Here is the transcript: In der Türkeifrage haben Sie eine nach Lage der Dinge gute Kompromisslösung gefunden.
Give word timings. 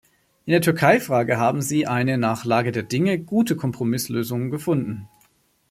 In 0.47 0.51
der 0.53 0.61
Türkeifrage 0.61 1.37
haben 1.37 1.61
Sie 1.61 1.85
eine 1.85 2.17
nach 2.17 2.43
Lage 2.43 2.71
der 2.71 2.81
Dinge 2.81 3.19
gute 3.19 3.55
Kompromisslösung 3.55 4.49
gefunden. 4.49 5.07